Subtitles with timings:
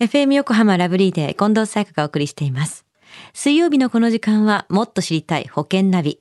[0.00, 2.86] FM 横浜ラブリーで近藤彩花がお送りしています。
[3.34, 6.18] 水曜日のこの時間はもっと知りたい保険ナビ。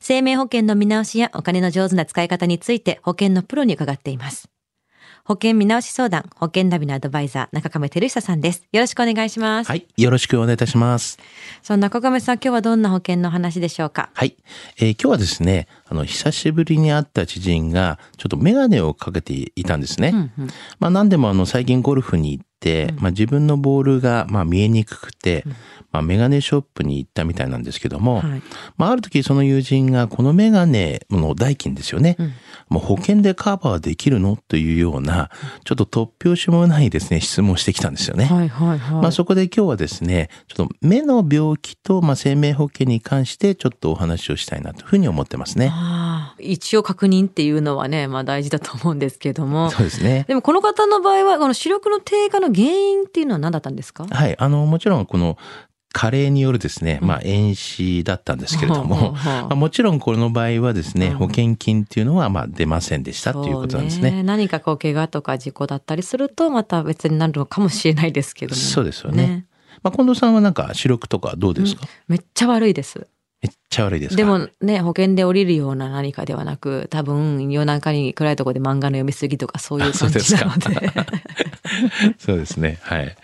[0.00, 4.50] 生命保険の見直しやお金の上手な使い方について保険のプロに伺っています。
[5.24, 8.66] 保険見直し相談、保険ナビのアドバイザー、中亀照久さんです。
[8.72, 9.68] よろしくお願いします。
[9.68, 9.86] はい。
[9.96, 11.18] よろしくお願いいたします。
[11.62, 14.10] そんな中亀さん、今日はどんな保険の話でしょうか？
[14.14, 14.36] はい。
[14.78, 20.12] えー今日はですね、あの、久しぶりに会った知人が、ちょっとメガネをかけていたんですね。
[20.14, 20.48] うんうん
[20.78, 25.44] まあ、何でもあの、最近ゴルフに行って、まあ、自分のボールが、まあ、見えにくくて、
[25.92, 28.42] まあ、メガネショップに行ったみたいなんですけども、はい。
[28.76, 32.16] まあ、ある時その友人が、このメガネの代金ですよね。
[32.18, 32.32] うん
[32.70, 34.38] もう保険でカバーできるの？
[34.46, 35.28] というような、
[35.64, 38.26] ちょっと突拍子もないですね、質問をしてきたんですよね。
[38.26, 39.02] はいはいはい。
[39.02, 45.72] まあそこで今日はですね、ちょっと目の病気と、まあ、生命保険に関してちょっとお話をしたいなというふうに思ってますね。
[46.42, 49.70] 一応確認っていうのはね、まあ大事だと思うんですけども。
[49.70, 50.24] そうですね。
[50.28, 54.06] でもこの方の場合は、この視力の低下の原因っていうのは何だったんですか？
[54.10, 54.36] はい。
[54.38, 55.38] あの、もちろんこの
[55.92, 64.10] 加齢によるですね、まあ遠視だったんですけれども、まあ、もちろんこの場合はですね、うん保険金っていうのはまあ出ませんでしたということなんですね。
[64.10, 68.56] そう何かこう怪我とか事故だったりするとまた別になるのかもしれないですけども。
[68.56, 69.46] そうですよね
[69.82, 73.06] まあ、近藤さんはなんか視力とかどうですか、めっちゃ悪いです。
[73.42, 74.16] めっちゃ悪いですか？
[74.16, 80.92] でもね、保険で降りるような何かではなく、多分夜中に暗いところで漫画の読みすぎとかそういう感じなので。
[82.18, 82.78] そうですね。
[82.82, 83.16] はい。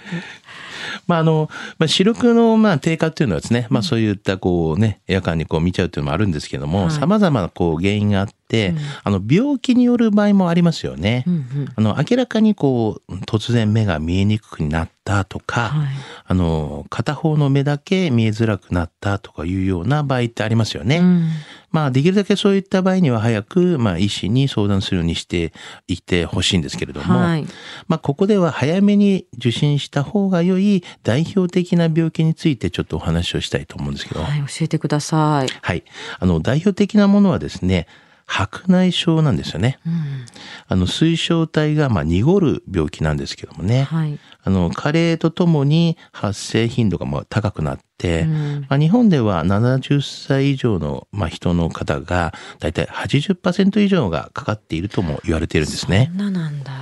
[1.07, 11.25] まあ、あの、まあ、視力の、まあ、低下っていうのはですね、まあ、そういった、こうね、夜間にこう見ちゃうっていうのもあるんですけども、はい様々な、こう、原因があって、うんあの、病気による場合もありますよね。
[11.27, 15.89] うんうんあの、明らかにこう、突然目が見えにくくなったとか、はい
[16.27, 20.99] あの、片方の目だけ見えづらくなったとかいうような場合ってありますよね。
[20.99, 21.29] うん
[21.77, 25.53] まあ、できるだけそういった場合には早く、まあ、医師に相談するようにして
[25.89, 27.47] いってほしいんですけれども、はい。
[27.87, 35.49] まあ、ここでは早めに受診した方が良い代表的な病気についてちょっとお話をしたいと思うんですけど、はい、教えてください。
[35.61, 35.85] はい。
[36.19, 37.87] あの、代表的なものはですね、
[38.27, 39.79] 白内障なんですよね。
[39.87, 40.27] うん
[40.69, 43.85] あの、水晶体が、まあ、濁る病気なんですけどもね。
[43.85, 44.19] はい。
[44.43, 56.73] あの、加齢とともに発生頻度がまあ高くなって、うんまあ、日本では70歳以上の、まあ、人の方が、だいたい80%以上がかかっているとも言われているんですねななんだ。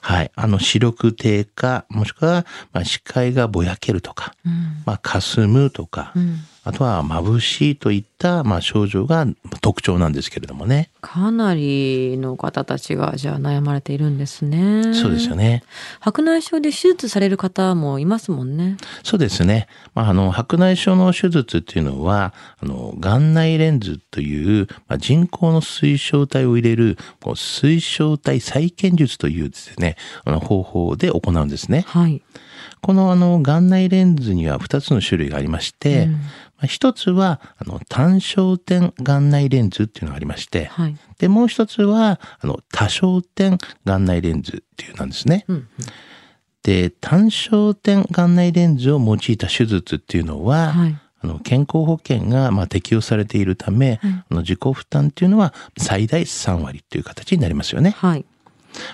[0.00, 0.30] はい。
[0.34, 6.38] あの、視力低下、もしくは、まあ、視界がぼやけるとか、うんまあ、霞むとか、うん
[6.68, 9.26] あとは眩しいといった、まあ、症状が
[9.62, 10.90] 特徴なんですけれどもね。
[11.00, 14.92] かなりの方たちがじゃあ悩まれているんですね。
[14.92, 15.62] そうですよね。
[15.98, 18.76] 白内障で手術される方もいますもんね。
[19.02, 19.66] そうですね。
[19.94, 29.96] まあ、あの、白内障の手術っていうのは、あの、眼内レンズという、まあ、人工の水晶体を入れる、こう水晶体再建術というですね、
[30.26, 31.86] あの方法で行うんですね。
[31.88, 32.20] はい。
[32.80, 36.18] このあの、眼内レンズには2つの種類がありまして、うんま
[36.64, 40.96] あ一つは、あの、単焦点眼内レンズっていうのがありまして、はい。
[41.18, 45.44] で、もう一つは、あの、多焦点眼内レンズっていうなんですね。
[45.48, 45.68] うんうん
[46.64, 50.98] で、単焦点眼内レンズを用いた手術っていうのは、はい。
[51.20, 57.90] あの健康保険がまあ適用されているため、はいあの自己負担っていうのは最大3割という形になりますよね。
[57.90, 58.24] はい。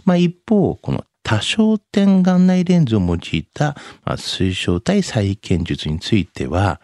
[0.04, 3.74] まあ、一方、この多焦点眼内レンズを用いた、
[4.04, 6.80] まあ、水晶体再建術については、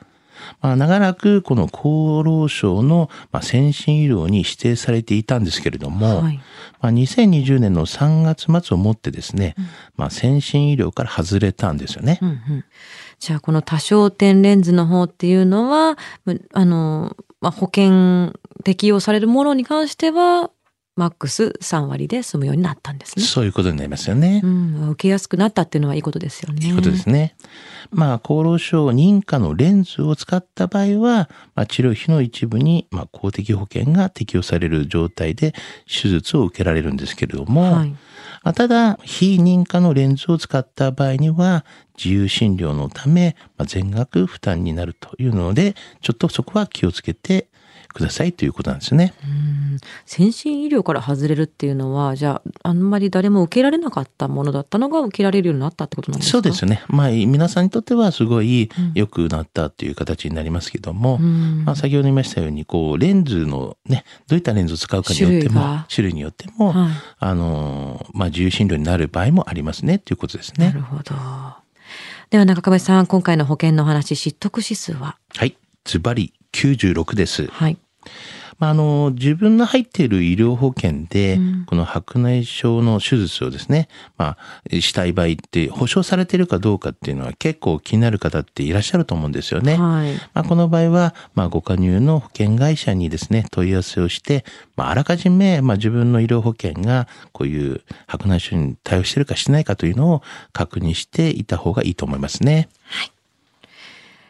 [0.60, 6.40] まあ、長らくこの厚労省の、まあ、先進医療に指定されていたんですけれども、はい。
[6.80, 9.54] まあ、2020年の3月末をもってですね、
[9.96, 12.18] まあ、先進医療から外れたんですよね。
[12.22, 12.64] うんうん。
[13.18, 18.32] じゃあこの多焦点レンズの方っていうのは、むあの、まあ、保険
[18.64, 20.50] 適用されるものに関しては、
[21.00, 23.24] マックス3割で済むようになったんですね。
[23.24, 24.42] そういうことになりますよね。
[24.44, 26.66] うん、受けやすくなったっていうのはいいことですよね。
[26.66, 27.36] いいことですね。
[27.90, 35.54] まあ、厚労省認可のレンズを使った場合は、まあ、治療費の一部に、まあ、公的保険が適用される状態で
[35.86, 37.96] 手術を受けられるんですけれども、はい。
[38.42, 41.64] あただ、非認可のレンズを使った場合には、
[41.96, 47.48] 自由診療のため、まあ、全額負担になるというので、ちょっとそこは気をつけて
[47.92, 49.14] くださいということなんですね。
[49.24, 49.60] うん
[50.04, 56.32] 先進医療から外れるっていうのはじゃああんまり誰も受けられなかったものだったのが受けられるようになったってことなんですか？
[56.32, 56.82] そうですよね。
[56.88, 70.66] まあ、皆さんにとってはすごいうん良くなったという形になりますけども、うんまあ、先ほど言いましたように、こう、レンズのね、どういったレンズを使うかによっても種類によっても、はいあのー、まあ、自由診療になる場合もありますね、ということですね。
[70.66, 71.14] なるほど。
[72.28, 75.16] では中亀さん今回の保険のお話知得指数は？
[75.34, 75.56] はい。
[75.84, 77.46] ズバリ96です。
[77.46, 77.78] はい。
[78.60, 84.36] まあ、あの、自分の入っている医療保険で、うんこの白内障の手術をですね、ま
[84.70, 89.76] あ、したい場合って保証されているかどうかっていうのは結構気になる方っていらっしゃると思うんですよね。
[89.76, 90.14] はい。
[90.34, 94.44] まあ、この場合は、まあ、ご加入の保険会社にですね、問い合わせをして、
[94.74, 102.68] まあ、あらかじめ、まあ、自分の医療保険がこういう白内障に対応しているかしてないかというのを確認していた方がいいと思いますね。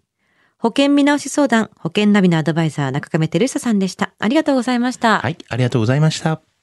[0.59, 4.13] 保険見直し相談、保険ナビのアドバイザー中亀照久さんでした。
[4.19, 5.21] ありがとうございました。
[5.21, 6.56] はい、ありがとうございました。